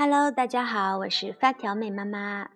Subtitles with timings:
[0.00, 2.50] Hello，大家好，我是发条妹妈妈。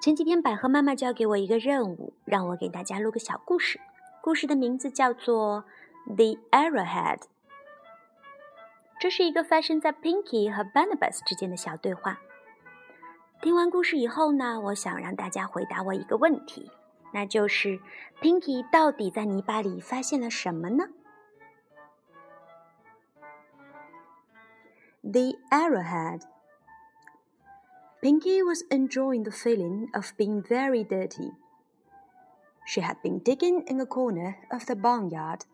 [0.00, 3.78] 前几天百合妈妈交给我一个任务，让我给大家录个小故事。
[4.22, 5.64] 故事的名字叫做
[6.16, 7.18] 《The Arrowhead》。
[8.98, 12.20] 这是一个发生在 Pinky 和 Barnabas 之间的小对话。
[13.42, 16.70] 听完故事以后呢，我想让大家回答我一个问题，
[17.12, 17.78] 那就是
[18.22, 20.86] Pinky 到底在泥巴里发现了什么呢
[25.02, 26.22] ？The Arrowhead。
[28.00, 31.32] Pinky was enjoying the feeling of being very dirty.
[32.64, 35.46] She had been digging in a corner of the barnyard,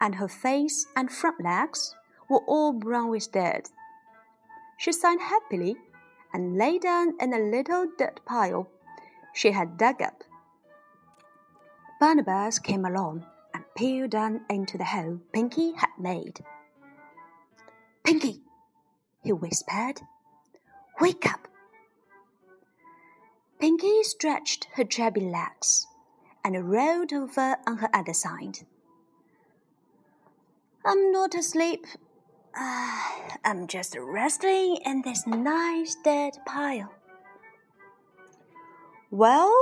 [0.00, 1.94] and her face and front legs
[2.28, 3.70] were all brown with dirt.
[4.76, 5.76] She sighed happily
[6.34, 8.68] and lay down in a little dirt pile
[9.32, 10.24] she had dug up.
[12.00, 16.44] Barnabas came along and peered down into the hole Pinky had made.
[18.04, 18.42] Pinky,
[19.22, 20.02] he whispered,
[21.00, 21.48] wake up.
[23.62, 25.86] Pinky stretched her chubby legs
[26.42, 28.58] and rolled over on her other side.
[30.84, 31.86] I'm not asleep.
[32.58, 32.98] Uh,
[33.44, 36.92] I'm just resting in this nice dead pile.
[39.12, 39.54] Well,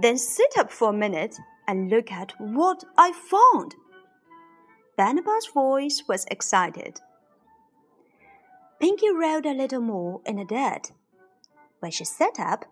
[0.00, 3.74] then sit up for a minute and look at what I found.
[4.96, 7.00] Barnabas' voice was excited.
[8.78, 10.92] Pinky rolled a little more in the dirt.
[11.80, 12.66] When she sat up,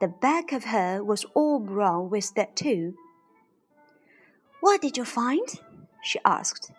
[0.00, 2.94] the back of her was all brown with that too.
[4.60, 5.48] What did you find?
[6.02, 6.70] she asked.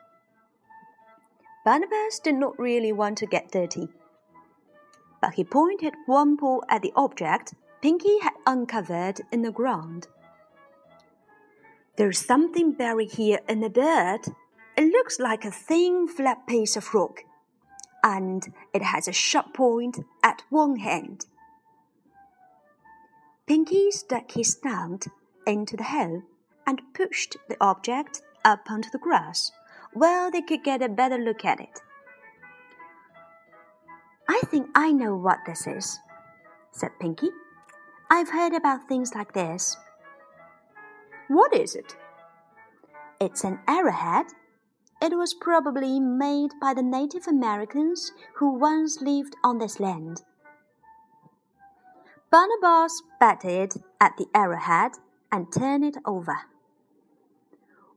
[1.66, 3.90] Barnabas did not really want to get dirty,
[5.22, 10.08] but he pointed one paw at the object Pinky had uncovered in the ground.
[11.96, 14.28] There's something buried here in the dirt.
[14.76, 17.24] It looks like a thin, flat piece of rock,
[18.04, 21.26] and it has a sharp point at one end.
[23.50, 25.08] Pinky stuck his snout
[25.48, 26.22] into the hole
[26.68, 29.52] and pushed the object up onto the grass
[29.92, 31.82] where they could get a better look at it.
[34.30, 35.98] I think I know what this is,
[36.74, 37.32] said Pinky.
[38.12, 39.76] I've heard about things like this.
[41.28, 41.96] What is it?
[43.20, 44.28] It's an arrowhead.
[45.02, 50.22] It was probably made by the Native Americans who once lived on this land.
[52.32, 54.92] Barnabas batted at the arrowhead
[55.32, 56.42] and turned it over.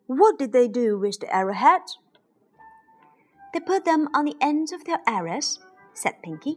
[0.06, 1.82] What did they do with the arrowhead?
[3.53, 5.59] They put them on the ends of their arrows,
[5.92, 6.56] said Pinky.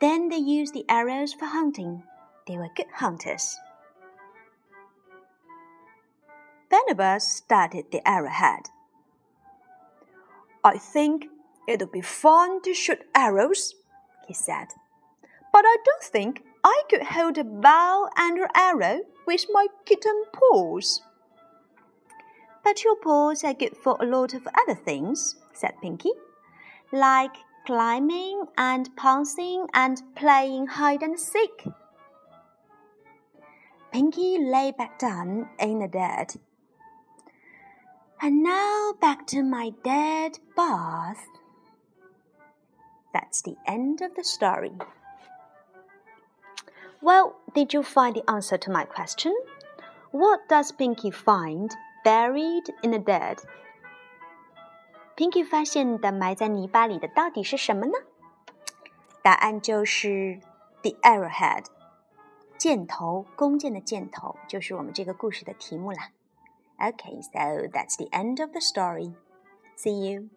[0.00, 2.04] Then they used the arrows for hunting.
[2.46, 3.58] They were good hunters.
[6.70, 8.70] Barnabas started the arrowhead.
[10.62, 11.26] I think
[11.66, 13.74] it'll be fun to shoot arrows,
[14.28, 14.68] he said.
[15.52, 20.24] But I don't think I could hold a bow and an arrow with my kitten
[20.32, 21.02] paws.
[22.64, 26.12] But your paws are good for a lot of other things, said Pinky,
[26.92, 27.36] like
[27.66, 31.66] climbing and pouncing and playing hide and seek.
[33.92, 36.36] Pinky lay back down in the dirt.
[38.20, 41.24] And now back to my dead bath.
[43.14, 44.72] That's the end of the story.
[47.01, 49.33] Well, did you find the answer to my question?
[50.11, 51.71] What does Pinky find
[52.05, 53.39] buried in the dirt?
[55.15, 57.93] Pinky 发现的埋在泥巴里的到底是什么呢？
[59.21, 60.39] 答案就是
[60.81, 61.65] the arrowhead，
[62.57, 66.09] 箭头，弓箭的箭头，就是我们这个故事的题目啦。
[66.79, 69.13] Okay, so that's the end of the story.
[69.77, 70.29] See you.